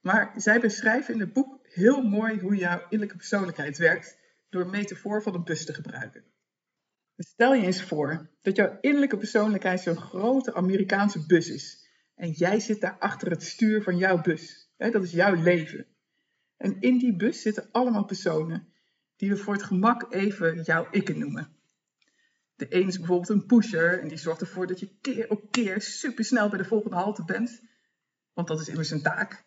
Maar 0.00 0.32
zij 0.36 0.60
beschrijven 0.60 1.14
in 1.14 1.20
het 1.20 1.32
boek 1.32 1.58
heel 1.62 2.02
mooi 2.02 2.40
hoe 2.40 2.56
jouw 2.56 2.80
innerlijke 2.82 3.16
persoonlijkheid 3.16 3.78
werkt 3.78 4.18
door 4.48 4.62
een 4.62 4.70
metafoor 4.70 5.22
van 5.22 5.34
een 5.34 5.44
bus 5.44 5.64
te 5.64 5.74
gebruiken. 5.74 6.24
Stel 7.16 7.54
je 7.54 7.66
eens 7.66 7.82
voor 7.82 8.30
dat 8.42 8.56
jouw 8.56 8.78
innerlijke 8.80 9.16
persoonlijkheid 9.16 9.80
zo'n 9.80 9.96
grote 9.96 10.54
Amerikaanse 10.54 11.26
bus 11.26 11.48
is. 11.48 11.88
En 12.14 12.30
jij 12.30 12.60
zit 12.60 12.80
daar 12.80 12.96
achter 12.98 13.30
het 13.30 13.42
stuur 13.42 13.82
van 13.82 13.96
jouw 13.96 14.20
bus. 14.20 14.72
Dat 14.76 15.02
is 15.02 15.12
jouw 15.12 15.34
leven. 15.34 15.86
En 16.56 16.80
in 16.80 16.98
die 16.98 17.16
bus 17.16 17.42
zitten 17.42 17.68
allemaal 17.72 18.04
personen 18.04 18.72
die 19.16 19.30
we 19.30 19.36
voor 19.36 19.54
het 19.54 19.62
gemak 19.62 20.12
even 20.12 20.62
jouw 20.62 20.88
ikken 20.90 21.18
noemen. 21.18 21.56
De 22.56 22.66
een 22.68 22.86
is 22.86 22.98
bijvoorbeeld 22.98 23.28
een 23.28 23.46
pusher 23.46 24.00
en 24.00 24.08
die 24.08 24.18
zorgt 24.18 24.40
ervoor 24.40 24.66
dat 24.66 24.80
je 24.80 24.98
keer 25.00 25.30
op 25.30 25.50
keer 25.50 25.80
supersnel 25.80 26.48
bij 26.48 26.58
de 26.58 26.64
volgende 26.64 26.96
halte 26.96 27.24
bent. 27.24 27.62
Want 28.32 28.48
dat 28.48 28.60
is 28.60 28.68
immers 28.68 28.90
een 28.90 29.02
taak. 29.02 29.44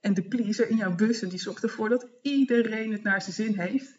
En 0.00 0.14
de 0.14 0.28
pleaser 0.28 0.68
in 0.68 0.76
jouw 0.76 0.94
bus 0.94 1.22
en 1.22 1.28
die 1.28 1.38
zorgt 1.38 1.62
ervoor 1.62 1.88
dat 1.88 2.08
iedereen 2.22 2.92
het 2.92 3.02
naar 3.02 3.22
zijn 3.22 3.34
zin 3.34 3.58
heeft. 3.58 3.98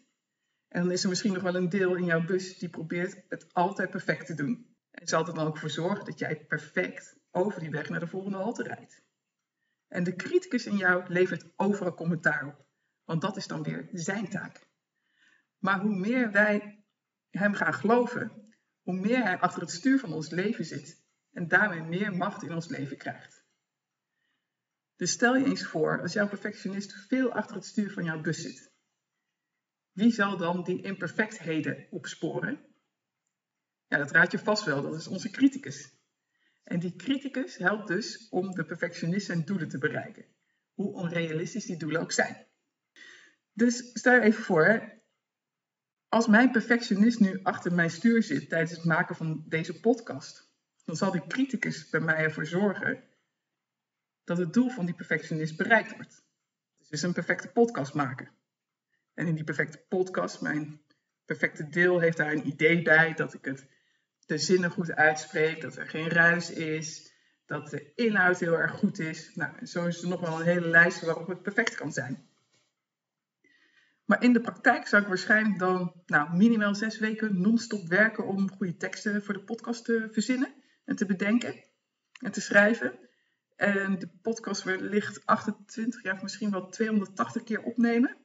En 0.68 0.82
dan 0.82 0.92
is 0.92 1.02
er 1.02 1.08
misschien 1.08 1.32
nog 1.32 1.42
wel 1.42 1.54
een 1.54 1.68
deel 1.68 1.94
in 1.94 2.04
jouw 2.04 2.24
bus 2.24 2.58
die 2.58 2.68
probeert 2.68 3.22
het 3.28 3.54
altijd 3.54 3.90
perfect 3.90 4.26
te 4.26 4.34
doen. 4.34 4.76
En 4.90 5.06
zal 5.06 5.26
er 5.26 5.34
dan 5.34 5.46
ook 5.46 5.58
voor 5.58 5.70
zorgen 5.70 6.04
dat 6.04 6.18
jij 6.18 6.44
perfect 6.46 7.16
over 7.30 7.60
die 7.60 7.70
weg 7.70 7.88
naar 7.88 8.00
de 8.00 8.06
volgende 8.06 8.36
halte 8.36 8.62
rijdt. 8.62 9.02
En 9.88 10.04
de 10.04 10.16
criticus 10.16 10.66
in 10.66 10.76
jou 10.76 11.04
levert 11.08 11.44
overal 11.56 11.94
commentaar 11.94 12.46
op. 12.46 12.66
Want 13.04 13.20
dat 13.20 13.36
is 13.36 13.46
dan 13.46 13.62
weer 13.62 13.88
zijn 13.92 14.28
taak. 14.28 14.66
Maar 15.58 15.80
hoe 15.80 15.94
meer 15.94 16.30
wij 16.30 16.84
hem 17.30 17.54
gaan 17.54 17.74
geloven, 17.74 18.47
hoe 18.88 18.96
meer 18.96 19.22
hij 19.22 19.38
achter 19.38 19.60
het 19.60 19.70
stuur 19.70 19.98
van 19.98 20.12
ons 20.12 20.30
leven 20.30 20.64
zit 20.64 21.02
en 21.32 21.48
daarmee 21.48 21.82
meer 21.82 22.16
macht 22.16 22.42
in 22.42 22.52
ons 22.52 22.68
leven 22.68 22.96
krijgt. 22.96 23.44
Dus 24.96 25.10
stel 25.10 25.36
je 25.36 25.44
eens 25.44 25.66
voor, 25.66 26.00
als 26.00 26.12
jouw 26.12 26.28
perfectionist 26.28 26.92
veel 26.92 27.32
achter 27.32 27.56
het 27.56 27.64
stuur 27.64 27.92
van 27.92 28.04
jouw 28.04 28.20
bus 28.20 28.42
zit. 28.42 28.72
Wie 29.92 30.12
zal 30.12 30.36
dan 30.36 30.64
die 30.64 30.82
imperfectheden 30.82 31.86
opsporen? 31.90 32.60
Ja, 33.86 33.98
dat 33.98 34.10
raad 34.10 34.32
je 34.32 34.38
vast 34.38 34.64
wel, 34.64 34.82
dat 34.82 34.94
is 34.94 35.06
onze 35.06 35.30
criticus. 35.30 35.92
En 36.64 36.78
die 36.78 36.96
criticus 36.96 37.56
helpt 37.56 37.88
dus 37.88 38.28
om 38.28 38.50
de 38.50 38.64
perfectionist 38.64 39.26
zijn 39.26 39.44
doelen 39.44 39.68
te 39.68 39.78
bereiken, 39.78 40.24
hoe 40.74 40.92
onrealistisch 40.92 41.66
die 41.66 41.78
doelen 41.78 42.00
ook 42.00 42.12
zijn. 42.12 42.46
Dus 43.52 43.90
stel 43.92 44.14
je 44.14 44.20
even 44.20 44.42
voor, 44.42 44.97
als 46.08 46.26
mijn 46.26 46.50
perfectionist 46.50 47.20
nu 47.20 47.40
achter 47.42 47.74
mijn 47.74 47.90
stuur 47.90 48.22
zit 48.22 48.48
tijdens 48.48 48.70
het 48.70 48.84
maken 48.84 49.16
van 49.16 49.44
deze 49.46 49.80
podcast, 49.80 50.50
dan 50.84 50.96
zal 50.96 51.12
die 51.12 51.26
criticus 51.26 51.90
bij 51.90 52.00
mij 52.00 52.16
ervoor 52.16 52.46
zorgen 52.46 53.02
dat 54.24 54.38
het 54.38 54.52
doel 54.52 54.70
van 54.70 54.86
die 54.86 54.94
perfectionist 54.94 55.56
bereikt 55.56 55.96
wordt. 55.96 56.22
Dus 56.88 57.02
een 57.02 57.12
perfecte 57.12 57.48
podcast 57.48 57.94
maken. 57.94 58.30
En 59.14 59.26
in 59.26 59.34
die 59.34 59.44
perfecte 59.44 59.84
podcast, 59.88 60.40
mijn 60.40 60.80
perfecte 61.24 61.68
deel 61.68 61.98
heeft 61.98 62.16
daar 62.16 62.32
een 62.32 62.46
idee 62.46 62.82
bij 62.82 63.14
dat 63.14 63.34
ik 63.34 63.44
het 63.44 63.66
de 64.26 64.38
zinnen 64.38 64.70
goed 64.70 64.92
uitspreek, 64.92 65.60
dat 65.60 65.76
er 65.76 65.88
geen 65.88 66.08
ruis 66.08 66.50
is, 66.50 67.12
dat 67.46 67.70
de 67.70 67.92
inhoud 67.94 68.40
heel 68.40 68.58
erg 68.58 68.72
goed 68.72 68.98
is. 68.98 69.34
Nou, 69.34 69.66
zo 69.66 69.86
is 69.86 70.02
er 70.02 70.08
nog 70.08 70.20
wel 70.20 70.40
een 70.40 70.46
hele 70.46 70.68
lijst 70.68 71.00
waarop 71.00 71.26
het 71.26 71.42
perfect 71.42 71.74
kan 71.74 71.92
zijn. 71.92 72.28
Maar 74.08 74.22
in 74.22 74.32
de 74.32 74.40
praktijk 74.40 74.86
zou 74.86 75.02
ik 75.02 75.08
waarschijnlijk 75.08 75.58
dan 75.58 75.92
nou, 76.06 76.36
minimaal 76.36 76.74
zes 76.74 76.98
weken 76.98 77.40
non-stop 77.40 77.88
werken 77.88 78.26
om 78.26 78.50
goede 78.50 78.76
teksten 78.76 79.24
voor 79.24 79.34
de 79.34 79.44
podcast 79.44 79.84
te 79.84 80.08
verzinnen 80.12 80.54
en 80.84 80.96
te 80.96 81.06
bedenken 81.06 81.64
en 82.20 82.32
te 82.32 82.40
schrijven. 82.40 82.98
En 83.56 83.98
de 83.98 84.08
podcast 84.22 84.62
wellicht 84.62 85.26
28, 85.26 86.02
ja, 86.02 86.18
misschien 86.22 86.50
wel 86.50 86.68
280 86.68 87.42
keer 87.42 87.62
opnemen. 87.62 88.16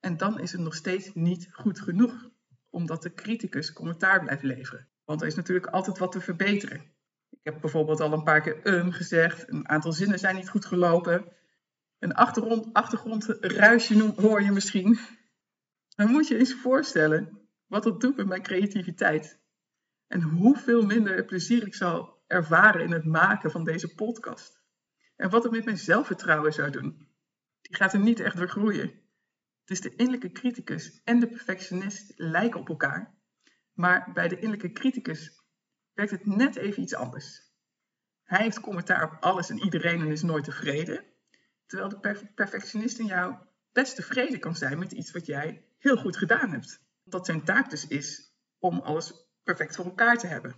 En 0.00 0.16
dan 0.16 0.40
is 0.40 0.52
het 0.52 0.60
nog 0.60 0.74
steeds 0.74 1.14
niet 1.14 1.48
goed 1.52 1.80
genoeg, 1.80 2.30
omdat 2.70 3.02
de 3.02 3.14
criticus 3.14 3.72
commentaar 3.72 4.20
blijft 4.20 4.42
leveren. 4.42 4.88
Want 5.04 5.20
er 5.20 5.26
is 5.26 5.34
natuurlijk 5.34 5.66
altijd 5.66 5.98
wat 5.98 6.12
te 6.12 6.20
verbeteren. 6.20 6.92
Ik 7.30 7.40
heb 7.42 7.60
bijvoorbeeld 7.60 8.00
al 8.00 8.12
een 8.12 8.24
paar 8.24 8.40
keer 8.40 8.66
um 8.66 8.92
gezegd, 8.92 9.48
een 9.48 9.68
aantal 9.68 9.92
zinnen 9.92 10.18
zijn 10.18 10.36
niet 10.36 10.48
goed 10.48 10.64
gelopen. 10.64 11.32
Een 11.98 12.14
achtergrond, 12.14 12.72
achtergrondruisje 12.72 14.12
hoor 14.16 14.42
je 14.42 14.50
misschien. 14.52 14.98
Dan 15.96 16.10
moet 16.10 16.28
je 16.28 16.38
eens 16.38 16.54
voorstellen 16.54 17.48
wat 17.66 17.82
dat 17.82 18.00
doet 18.00 18.16
met 18.16 18.26
mijn 18.26 18.42
creativiteit. 18.42 19.42
En 20.06 20.22
hoeveel 20.22 20.86
minder 20.86 21.24
plezier 21.24 21.66
ik 21.66 21.74
zal 21.74 22.22
ervaren 22.26 22.82
in 22.82 22.92
het 22.92 23.04
maken 23.04 23.50
van 23.50 23.64
deze 23.64 23.94
podcast. 23.94 24.62
En 25.16 25.30
wat 25.30 25.42
het 25.42 25.52
met 25.52 25.64
mijn 25.64 25.78
zelfvertrouwen 25.78 26.52
zou 26.52 26.70
doen. 26.70 27.08
Die 27.60 27.76
gaat 27.76 27.92
er 27.92 28.00
niet 28.00 28.20
echt 28.20 28.36
door 28.36 28.48
groeien. 28.48 29.02
Dus 29.64 29.80
de 29.80 29.94
innerlijke 29.94 30.32
criticus 30.32 31.02
en 31.04 31.20
de 31.20 31.28
perfectionist 31.28 32.12
lijken 32.16 32.60
op 32.60 32.68
elkaar. 32.68 33.14
Maar 33.72 34.10
bij 34.12 34.28
de 34.28 34.34
innerlijke 34.34 34.72
criticus 34.72 35.42
werkt 35.92 36.10
het 36.10 36.26
net 36.26 36.56
even 36.56 36.82
iets 36.82 36.94
anders. 36.94 37.52
Hij 38.22 38.42
heeft 38.42 38.60
commentaar 38.60 39.12
op 39.12 39.22
alles 39.22 39.50
en 39.50 39.58
iedereen 39.58 40.00
en 40.00 40.10
is 40.10 40.22
nooit 40.22 40.44
tevreden. 40.44 41.04
Terwijl 41.66 41.88
de 41.88 42.26
perfectionist 42.34 42.98
in 42.98 43.06
jou 43.06 43.34
best 43.72 43.96
tevreden 43.96 44.40
kan 44.40 44.56
zijn 44.56 44.78
met 44.78 44.92
iets 44.92 45.12
wat 45.12 45.26
jij 45.26 45.64
heel 45.78 45.96
goed 45.96 46.16
gedaan 46.16 46.50
hebt. 46.50 46.82
Dat 47.04 47.26
zijn 47.26 47.44
taak 47.44 47.70
dus 47.70 47.86
is 47.86 48.32
om 48.58 48.80
alles 48.80 49.26
perfect 49.42 49.76
voor 49.76 49.84
elkaar 49.84 50.18
te 50.18 50.26
hebben. 50.26 50.54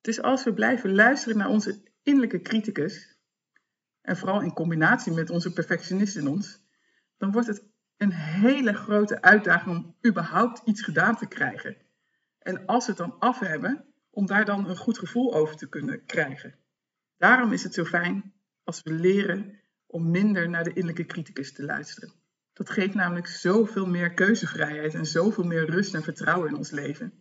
Dus 0.00 0.22
als 0.22 0.44
we 0.44 0.54
blijven 0.54 0.94
luisteren 0.94 1.36
naar 1.36 1.48
onze 1.48 1.82
innerlijke 2.02 2.40
criticus, 2.40 3.18
en 4.00 4.16
vooral 4.16 4.40
in 4.40 4.52
combinatie 4.52 5.12
met 5.12 5.30
onze 5.30 5.52
perfectionist 5.52 6.16
in 6.16 6.28
ons, 6.28 6.62
dan 7.16 7.32
wordt 7.32 7.48
het 7.48 7.62
een 7.96 8.12
hele 8.12 8.72
grote 8.72 9.22
uitdaging 9.22 9.76
om 9.76 9.96
überhaupt 10.06 10.62
iets 10.64 10.82
gedaan 10.82 11.16
te 11.16 11.26
krijgen. 11.26 11.76
En 12.38 12.66
als 12.66 12.86
we 12.86 12.92
het 12.92 13.00
dan 13.00 13.18
af 13.18 13.38
hebben, 13.38 13.84
om 14.10 14.26
daar 14.26 14.44
dan 14.44 14.68
een 14.68 14.76
goed 14.76 14.98
gevoel 14.98 15.34
over 15.34 15.56
te 15.56 15.68
kunnen 15.68 16.04
krijgen. 16.04 16.54
Daarom 17.16 17.52
is 17.52 17.62
het 17.62 17.74
zo 17.74 17.84
fijn 17.84 18.32
als 18.64 18.82
we 18.82 18.92
leren 18.92 19.59
om 19.90 20.10
minder 20.10 20.48
naar 20.48 20.64
de 20.64 20.72
innerlijke 20.72 21.06
criticus 21.06 21.52
te 21.52 21.64
luisteren. 21.64 22.12
Dat 22.52 22.70
geeft 22.70 22.94
namelijk 22.94 23.26
zoveel 23.26 23.86
meer 23.86 24.14
keuzevrijheid 24.14 24.94
en 24.94 25.06
zoveel 25.06 25.44
meer 25.44 25.70
rust 25.70 25.94
en 25.94 26.02
vertrouwen 26.02 26.48
in 26.48 26.56
ons 26.56 26.70
leven. 26.70 27.12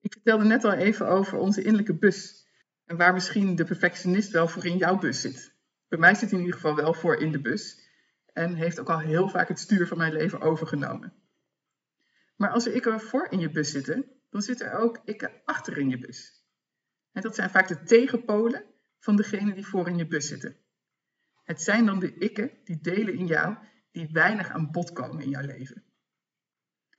Ik 0.00 0.12
vertelde 0.12 0.44
net 0.44 0.64
al 0.64 0.72
even 0.72 1.08
over 1.08 1.38
onze 1.38 1.60
innerlijke 1.60 1.94
bus 1.94 2.46
en 2.84 2.96
waar 2.96 3.12
misschien 3.12 3.56
de 3.56 3.64
perfectionist 3.64 4.30
wel 4.30 4.48
voor 4.48 4.64
in 4.64 4.76
jouw 4.76 4.98
bus 4.98 5.20
zit. 5.20 5.54
Bij 5.88 5.98
mij 5.98 6.14
zit 6.14 6.30
hij 6.30 6.38
in 6.38 6.44
ieder 6.44 6.60
geval 6.60 6.76
wel 6.76 6.94
voor 6.94 7.16
in 7.16 7.32
de 7.32 7.40
bus 7.40 7.88
en 8.32 8.54
heeft 8.54 8.80
ook 8.80 8.90
al 8.90 8.98
heel 8.98 9.28
vaak 9.28 9.48
het 9.48 9.58
stuur 9.58 9.86
van 9.86 9.98
mijn 9.98 10.12
leven 10.12 10.40
overgenomen. 10.40 11.12
Maar 12.36 12.50
als 12.50 12.66
er 12.66 12.74
ik 12.74 13.00
voor 13.00 13.26
in 13.30 13.38
je 13.38 13.50
bus 13.50 13.70
zitten, 13.70 14.04
dan 14.30 14.42
zit 14.42 14.60
er 14.60 14.72
ook 14.72 15.00
ik 15.04 15.30
achter 15.44 15.78
in 15.78 15.88
je 15.88 15.98
bus. 15.98 16.42
En 17.12 17.22
dat 17.22 17.34
zijn 17.34 17.50
vaak 17.50 17.68
de 17.68 17.82
tegenpolen 17.82 18.64
van 18.98 19.16
degene 19.16 19.54
die 19.54 19.66
voor 19.66 19.88
in 19.88 19.96
je 19.96 20.06
bus 20.06 20.28
zitten. 20.28 20.56
Het 21.44 21.62
zijn 21.62 21.86
dan 21.86 21.98
de 21.98 22.14
ikken, 22.14 22.50
die 22.64 22.80
delen 22.80 23.14
in 23.14 23.26
jou, 23.26 23.56
die 23.90 24.08
weinig 24.12 24.50
aan 24.50 24.70
bod 24.70 24.92
komen 24.92 25.22
in 25.22 25.30
jouw 25.30 25.46
leven. 25.46 25.84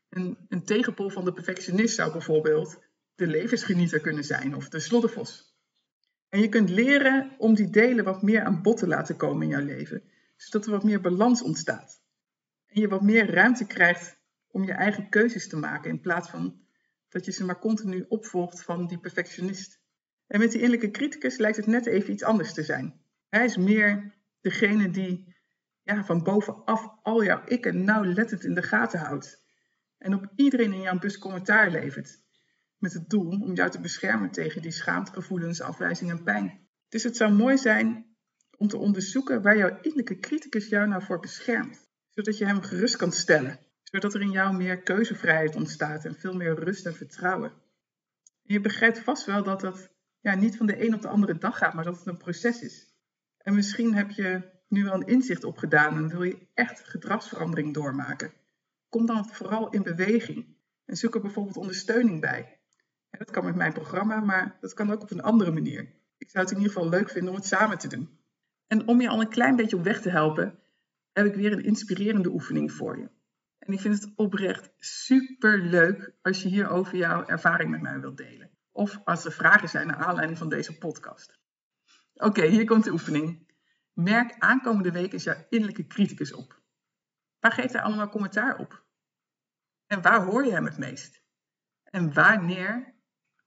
Een, 0.09 0.37
een 0.49 0.63
tegenpol 0.63 1.09
van 1.09 1.25
de 1.25 1.33
perfectionist 1.33 1.95
zou 1.95 2.11
bijvoorbeeld 2.11 2.83
de 3.15 3.27
levensgenieter 3.27 3.99
kunnen 3.99 4.23
zijn 4.23 4.55
of 4.55 4.69
de 4.69 4.79
sloddervos. 4.79 5.55
En 6.29 6.41
je 6.41 6.49
kunt 6.49 6.69
leren 6.69 7.35
om 7.37 7.53
die 7.53 7.69
delen 7.69 8.05
wat 8.05 8.21
meer 8.21 8.43
aan 8.43 8.61
bod 8.61 8.77
te 8.77 8.87
laten 8.87 9.17
komen 9.17 9.43
in 9.43 9.49
jouw 9.49 9.65
leven, 9.65 10.03
zodat 10.35 10.65
er 10.65 10.71
wat 10.71 10.83
meer 10.83 11.01
balans 11.01 11.41
ontstaat. 11.41 12.01
En 12.67 12.81
je 12.81 12.87
wat 12.87 13.01
meer 13.01 13.33
ruimte 13.33 13.65
krijgt 13.65 14.17
om 14.47 14.63
je 14.63 14.71
eigen 14.71 15.09
keuzes 15.09 15.47
te 15.47 15.57
maken 15.57 15.89
in 15.89 16.01
plaats 16.01 16.29
van 16.29 16.63
dat 17.09 17.25
je 17.25 17.31
ze 17.31 17.45
maar 17.45 17.59
continu 17.59 18.05
opvolgt 18.07 18.63
van 18.63 18.87
die 18.87 18.99
perfectionist. 18.99 19.79
En 20.27 20.39
met 20.39 20.51
die 20.51 20.61
innerlijke 20.61 20.91
criticus 20.91 21.37
lijkt 21.37 21.57
het 21.57 21.67
net 21.67 21.85
even 21.85 22.13
iets 22.13 22.23
anders 22.23 22.53
te 22.53 22.63
zijn. 22.63 23.01
Hij 23.29 23.45
is 23.45 23.57
meer 23.57 24.13
degene 24.45 24.89
die 24.89 25.35
ja, 25.81 26.03
van 26.03 26.23
bovenaf 26.23 26.87
al 27.01 27.23
jouw 27.23 27.43
ikken 27.45 27.83
nauwlettend 27.83 28.43
in 28.43 28.53
de 28.53 28.61
gaten 28.61 28.99
houdt. 28.99 29.43
En 29.97 30.13
op 30.13 30.31
iedereen 30.35 30.73
in 30.73 30.81
jouw 30.81 30.99
bus 30.99 31.17
commentaar 31.17 31.71
levert. 31.71 32.23
Met 32.77 32.93
het 32.93 33.09
doel 33.09 33.29
om 33.29 33.53
jou 33.53 33.69
te 33.69 33.79
beschermen 33.79 34.31
tegen 34.31 34.61
die 34.61 34.71
schaamtegevoelens, 34.71 35.61
afwijzing 35.61 36.09
en 36.11 36.23
pijn. 36.23 36.67
Dus 36.89 37.03
het 37.03 37.17
zou 37.17 37.31
mooi 37.33 37.57
zijn 37.57 38.15
om 38.57 38.67
te 38.67 38.77
onderzoeken 38.77 39.41
waar 39.41 39.57
jouw 39.57 39.77
innerlijke 39.81 40.19
criticus 40.19 40.67
jou 40.67 40.87
nou 40.87 41.03
voor 41.03 41.19
beschermt. 41.19 41.87
Zodat 42.09 42.37
je 42.37 42.45
hem 42.45 42.61
gerust 42.61 42.95
kan 42.95 43.11
stellen. 43.11 43.59
Zodat 43.83 44.13
er 44.13 44.21
in 44.21 44.31
jou 44.31 44.55
meer 44.55 44.81
keuzevrijheid 44.81 45.55
ontstaat 45.55 46.05
en 46.05 46.15
veel 46.15 46.33
meer 46.33 46.59
rust 46.63 46.85
en 46.85 46.95
vertrouwen. 46.95 47.51
En 48.43 48.53
je 48.53 48.61
begrijpt 48.61 48.99
vast 48.99 49.25
wel 49.25 49.43
dat 49.43 49.61
dat 49.61 49.89
ja, 50.19 50.35
niet 50.35 50.57
van 50.57 50.65
de 50.65 50.85
een 50.85 50.93
op 50.93 51.01
de 51.01 51.07
andere 51.07 51.37
dag 51.37 51.57
gaat, 51.57 51.73
maar 51.73 51.83
dat 51.83 51.97
het 51.97 52.07
een 52.07 52.17
proces 52.17 52.61
is. 52.61 52.94
En 53.45 53.53
misschien 53.55 53.93
heb 53.93 54.11
je 54.11 54.41
nu 54.67 54.83
wel 54.83 54.93
een 54.93 55.07
inzicht 55.07 55.43
opgedaan 55.43 55.97
en 55.97 56.07
wil 56.07 56.23
je 56.23 56.47
echt 56.53 56.89
gedragsverandering 56.89 57.73
doormaken. 57.73 58.33
Kom 58.89 59.05
dan 59.05 59.25
vooral 59.25 59.69
in 59.69 59.83
beweging 59.83 60.57
en 60.85 60.95
zoek 60.95 61.15
er 61.15 61.21
bijvoorbeeld 61.21 61.57
ondersteuning 61.57 62.21
bij. 62.21 62.59
dat 63.09 63.31
kan 63.31 63.45
met 63.45 63.55
mijn 63.55 63.73
programma, 63.73 64.19
maar 64.19 64.57
dat 64.61 64.73
kan 64.73 64.91
ook 64.91 65.01
op 65.01 65.11
een 65.11 65.21
andere 65.21 65.51
manier. 65.51 65.93
Ik 66.17 66.29
zou 66.29 66.43
het 66.43 66.53
in 66.53 66.59
ieder 66.59 66.73
geval 66.73 66.89
leuk 66.89 67.09
vinden 67.09 67.29
om 67.29 67.35
het 67.35 67.45
samen 67.45 67.77
te 67.77 67.87
doen. 67.87 68.19
En 68.67 68.87
om 68.87 69.01
je 69.01 69.09
al 69.09 69.21
een 69.21 69.29
klein 69.29 69.55
beetje 69.55 69.77
op 69.77 69.83
weg 69.83 70.01
te 70.01 70.09
helpen, 70.09 70.59
heb 71.11 71.25
ik 71.25 71.35
weer 71.35 71.51
een 71.51 71.63
inspirerende 71.63 72.29
oefening 72.29 72.71
voor 72.71 72.97
je. 72.97 73.09
En 73.59 73.73
ik 73.73 73.79
vind 73.79 74.01
het 74.01 74.11
oprecht 74.15 74.73
super 74.77 75.59
leuk 75.59 76.13
als 76.21 76.41
je 76.41 76.49
hierover 76.49 76.97
jouw 76.97 77.25
ervaring 77.25 77.69
met 77.69 77.81
mij 77.81 77.99
wilt 77.99 78.17
delen. 78.17 78.49
Of 78.71 79.01
als 79.03 79.25
er 79.25 79.31
vragen 79.31 79.69
zijn 79.69 79.87
naar 79.87 80.05
aanleiding 80.05 80.37
van 80.37 80.49
deze 80.49 80.77
podcast. 80.77 81.43
Oké, 82.17 82.45
hier 82.45 82.65
komt 82.65 82.83
de 82.83 82.91
oefening. 82.91 83.53
Merk 83.93 84.35
aankomende 84.39 84.91
week 84.91 85.13
eens 85.13 85.23
jouw 85.23 85.45
innerlijke 85.49 85.87
criticus 85.87 86.33
op. 86.33 86.61
Waar 87.39 87.51
geeft 87.51 87.73
hij 87.73 87.81
allemaal 87.81 88.09
commentaar 88.09 88.57
op? 88.57 88.85
En 89.87 90.01
waar 90.01 90.23
hoor 90.23 90.45
je 90.45 90.51
hem 90.51 90.65
het 90.65 90.77
meest? 90.77 91.23
En 91.83 92.13
wanneer 92.13 92.95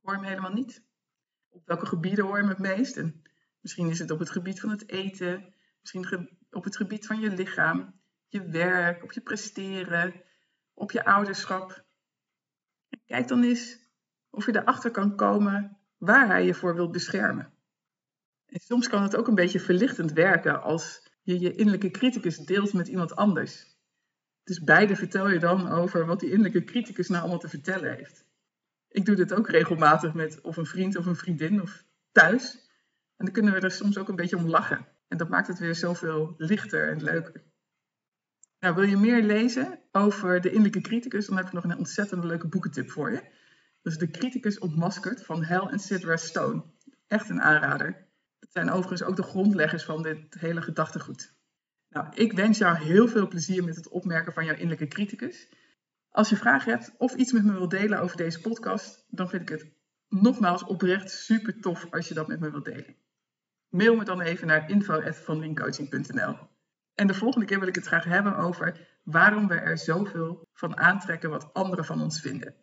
hoor 0.00 0.12
je 0.12 0.20
hem 0.20 0.28
helemaal 0.28 0.52
niet? 0.52 0.84
Op 1.48 1.66
welke 1.66 1.87
gebieden 1.87 2.25
hoor 2.25 2.37
je 2.37 2.40
hem 2.40 2.50
het 2.50 2.58
meest? 2.58 2.96
En 2.96 3.22
misschien 3.60 3.88
is 3.88 3.98
het 3.98 4.10
op 4.10 4.18
het 4.18 4.30
gebied 4.30 4.60
van 4.60 4.70
het 4.70 4.88
eten, 4.88 5.54
misschien 5.80 6.38
op 6.50 6.64
het 6.64 6.76
gebied 6.76 7.06
van 7.06 7.20
je 7.20 7.30
lichaam, 7.30 8.00
je 8.26 8.48
werk, 8.48 9.02
op 9.02 9.12
je 9.12 9.20
presteren, 9.20 10.22
op 10.75 10.90
je 10.90 11.04
ouderschap. 11.04 11.84
Kijk 13.06 13.28
dan 13.28 13.42
eens 13.42 13.78
of 14.30 14.46
je 14.46 14.56
erachter 14.56 14.90
kan 14.90 15.16
komen 15.16 15.78
waar 15.96 16.26
hij 16.26 16.44
je 16.44 16.54
voor 16.54 16.75
wilt 16.75 16.92
beschermen. 16.92 17.57
En 18.49 18.61
soms 18.61 18.88
kan 18.88 19.02
het 19.02 19.17
ook 19.17 19.28
een 19.28 19.35
beetje 19.35 19.61
verlichtend 19.61 20.12
werken 20.12 20.62
als 20.62 21.09
je 21.23 21.38
je 21.38 21.52
innerlijke 21.52 21.90
criticus 21.90 22.37
deelt 22.37 22.73
met 22.73 22.88
iemand 22.88 23.17
anders. 23.17 23.76
Dus 24.45 24.62
beide 24.62 24.97
vertel 24.97 25.28
je 25.28 25.38
dan 25.38 25.69
over 25.69 26.07
wat 26.07 26.21
die 26.21 26.31
innerlijke 26.31 26.64
criticus 26.64 27.09
nou 27.09 27.21
allemaal 27.21 27.38
te 27.38 27.49
vertellen 27.49 27.95
heeft. 27.97 28.25
Ik 28.88 29.05
doe 29.05 29.14
dit 29.14 29.33
ook 29.33 29.49
regelmatig 29.49 30.14
met 30.14 30.40
of 30.40 30.57
een 30.57 30.67
vriend 30.67 30.97
of 30.97 31.07
een 31.07 31.17
vriendin 31.17 31.62
of 31.62 31.85
thuis. 32.12 32.55
En 33.17 33.25
dan 33.25 33.33
kunnen 33.35 33.52
we 33.52 33.61
er 33.61 33.71
soms 33.71 33.99
ook 33.99 34.09
een 34.09 34.17
beetje 34.17 34.37
om 34.37 34.49
lachen. 34.49 34.87
En 35.09 35.17
dat 35.17 35.28
maakt 35.28 35.49
het 35.49 35.59
weer 35.59 35.75
zoveel 35.75 36.35
lichter 36.37 36.88
en 36.88 37.02
leuker. 37.02 37.43
Nou, 38.61 38.75
wil 38.75 38.85
je 38.85 38.97
meer 38.97 39.23
lezen 39.23 39.81
over 39.93 40.40
de 40.40 40.49
innerlijke 40.49 40.81
criticus, 40.81 41.26
dan 41.26 41.37
heb 41.37 41.47
ik 41.47 41.52
nog 41.52 41.64
een 41.64 41.78
ontzettend 41.78 42.25
leuke 42.25 42.49
boekentip 42.49 42.90
voor 42.90 43.11
je. 43.11 43.21
Dat 43.83 43.93
is 43.93 43.99
De 43.99 44.11
Criticus 44.11 44.59
Ontmaskerd 44.59 45.25
van 45.25 45.43
Hal 45.43 45.71
en 45.71 45.78
Sidra 45.78 46.17
Stone. 46.17 46.64
Echt 47.07 47.28
een 47.28 47.43
aanrader. 47.43 48.07
Dat 48.38 48.52
zijn 48.52 48.71
overigens 48.71 49.02
ook 49.02 49.16
de 49.16 49.23
grondleggers 49.23 49.85
van 49.85 50.02
dit 50.02 50.35
hele 50.38 50.62
gedachtegoed. 50.62 51.37
Nou, 51.88 52.07
ik 52.14 52.33
wens 52.33 52.59
jou 52.59 52.76
heel 52.76 53.09
veel 53.09 53.28
plezier 53.28 53.64
met 53.64 53.76
het 53.76 53.88
opmerken 53.88 54.33
van 54.33 54.45
jouw 54.45 54.54
innerlijke 54.54 54.88
criticus. 54.88 55.49
Als 56.11 56.28
je 56.28 56.37
vragen 56.37 56.73
hebt 56.73 56.95
of 56.99 57.14
iets 57.14 57.33
met 57.33 57.45
me 57.45 57.52
wilt 57.52 57.71
delen 57.71 58.00
over 58.00 58.16
deze 58.16 58.40
podcast, 58.40 59.04
dan 59.09 59.28
vind 59.28 59.42
ik 59.42 59.49
het 59.49 59.73
nogmaals 60.09 60.64
oprecht 60.64 61.11
super 61.11 61.61
tof 61.61 61.87
als 61.90 62.09
je 62.09 62.14
dat 62.14 62.28
met 62.28 62.40
me 62.40 62.50
wilt 62.50 62.64
delen. 62.64 62.97
Mail 63.68 63.97
me 63.97 64.04
dan 64.04 64.21
even 64.21 64.47
naar 64.47 64.71
info.vanlinkcoaching.nl. 64.71 66.37
En 66.95 67.07
de 67.07 67.14
volgende 67.14 67.47
keer 67.47 67.59
wil 67.59 67.68
ik 67.68 67.75
het 67.75 67.87
graag 67.87 68.04
hebben 68.04 68.37
over 68.37 68.99
waarom 69.02 69.49
we 69.49 69.54
er 69.54 69.78
zoveel 69.78 70.49
van 70.52 70.76
aantrekken 70.76 71.30
wat 71.30 71.54
anderen 71.54 71.85
van 71.85 72.00
ons 72.00 72.21
vinden. 72.21 72.54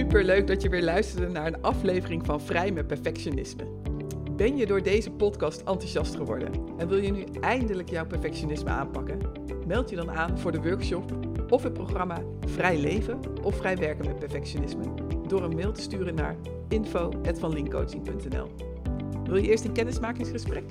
Super 0.00 0.24
leuk 0.24 0.46
dat 0.46 0.62
je 0.62 0.68
weer 0.68 0.82
luisterde 0.82 1.28
naar 1.28 1.46
een 1.46 1.62
aflevering 1.62 2.26
van 2.26 2.40
Vrij 2.40 2.70
met 2.70 2.86
Perfectionisme. 2.86 3.64
Ben 4.36 4.56
je 4.56 4.66
door 4.66 4.82
deze 4.82 5.10
podcast 5.10 5.58
enthousiast 5.58 6.14
geworden 6.14 6.52
en 6.78 6.88
wil 6.88 6.98
je 6.98 7.12
nu 7.12 7.24
eindelijk 7.40 7.90
jouw 7.90 8.06
perfectionisme 8.06 8.70
aanpakken? 8.70 9.20
Meld 9.66 9.90
je 9.90 9.96
dan 9.96 10.10
aan 10.10 10.38
voor 10.38 10.52
de 10.52 10.62
workshop 10.62 11.12
of 11.48 11.62
het 11.62 11.72
programma 11.72 12.22
Vrij 12.46 12.78
Leven 12.78 13.20
of 13.42 13.56
Vrij 13.56 13.76
Werken 13.76 14.06
met 14.06 14.18
Perfectionisme 14.18 14.84
door 15.26 15.42
een 15.42 15.54
mail 15.54 15.72
te 15.72 15.80
sturen 15.80 16.14
naar 16.14 16.36
info.vanlinkcoaching.nl. 16.68 18.46
Wil 19.24 19.36
je 19.36 19.48
eerst 19.48 19.64
een 19.64 19.72
kennismakingsgesprek? 19.72 20.64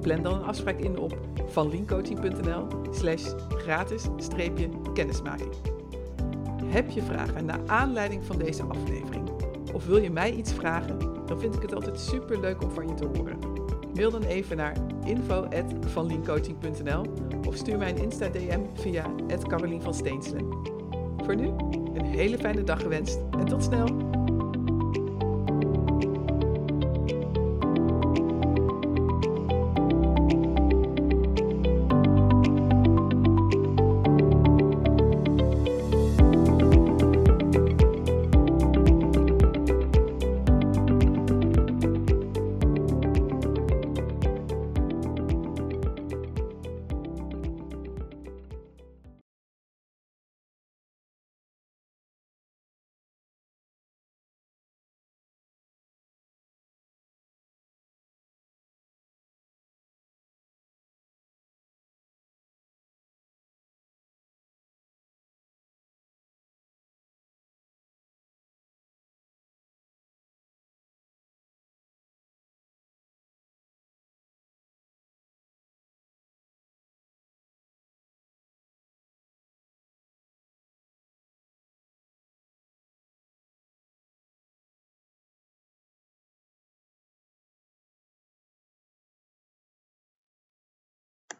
Plan 0.00 0.22
dan 0.22 0.34
een 0.34 0.44
afspraak 0.44 0.78
in 0.78 0.98
op 0.98 1.18
vanlinkcoaching.nl 1.46 2.66
slash 2.90 3.32
gratis-kennismaking. 3.48 5.50
Heb 6.66 6.90
je 6.90 7.02
vragen 7.02 7.44
naar 7.44 7.60
aanleiding 7.66 8.24
van 8.24 8.38
deze 8.38 8.62
aflevering? 8.62 9.30
Of 9.72 9.86
wil 9.86 9.96
je 9.96 10.10
mij 10.10 10.32
iets 10.32 10.52
vragen? 10.52 10.98
Dan 11.26 11.40
vind 11.40 11.54
ik 11.54 11.62
het 11.62 11.74
altijd 11.74 12.00
super 12.00 12.40
leuk 12.40 12.62
om 12.62 12.70
van 12.70 12.88
je 12.88 12.94
te 12.94 13.06
horen. 13.06 13.38
Mail 13.94 14.10
dan 14.10 14.22
even 14.22 14.56
naar 14.56 14.76
info.vanliencoaching.nl 15.04 17.04
of 17.46 17.56
stuur 17.56 17.78
mij 17.78 17.90
een 17.90 18.02
Insta-DM 18.02 18.60
via 18.74 19.10
Carolien 19.48 19.82
van 19.82 19.94
Steenselen. 19.94 20.46
Voor 21.24 21.36
nu, 21.36 21.46
een 21.94 22.04
hele 22.04 22.38
fijne 22.38 22.64
dag 22.64 22.80
gewenst 22.80 23.18
en 23.38 23.44
tot 23.44 23.62
snel! 23.62 24.15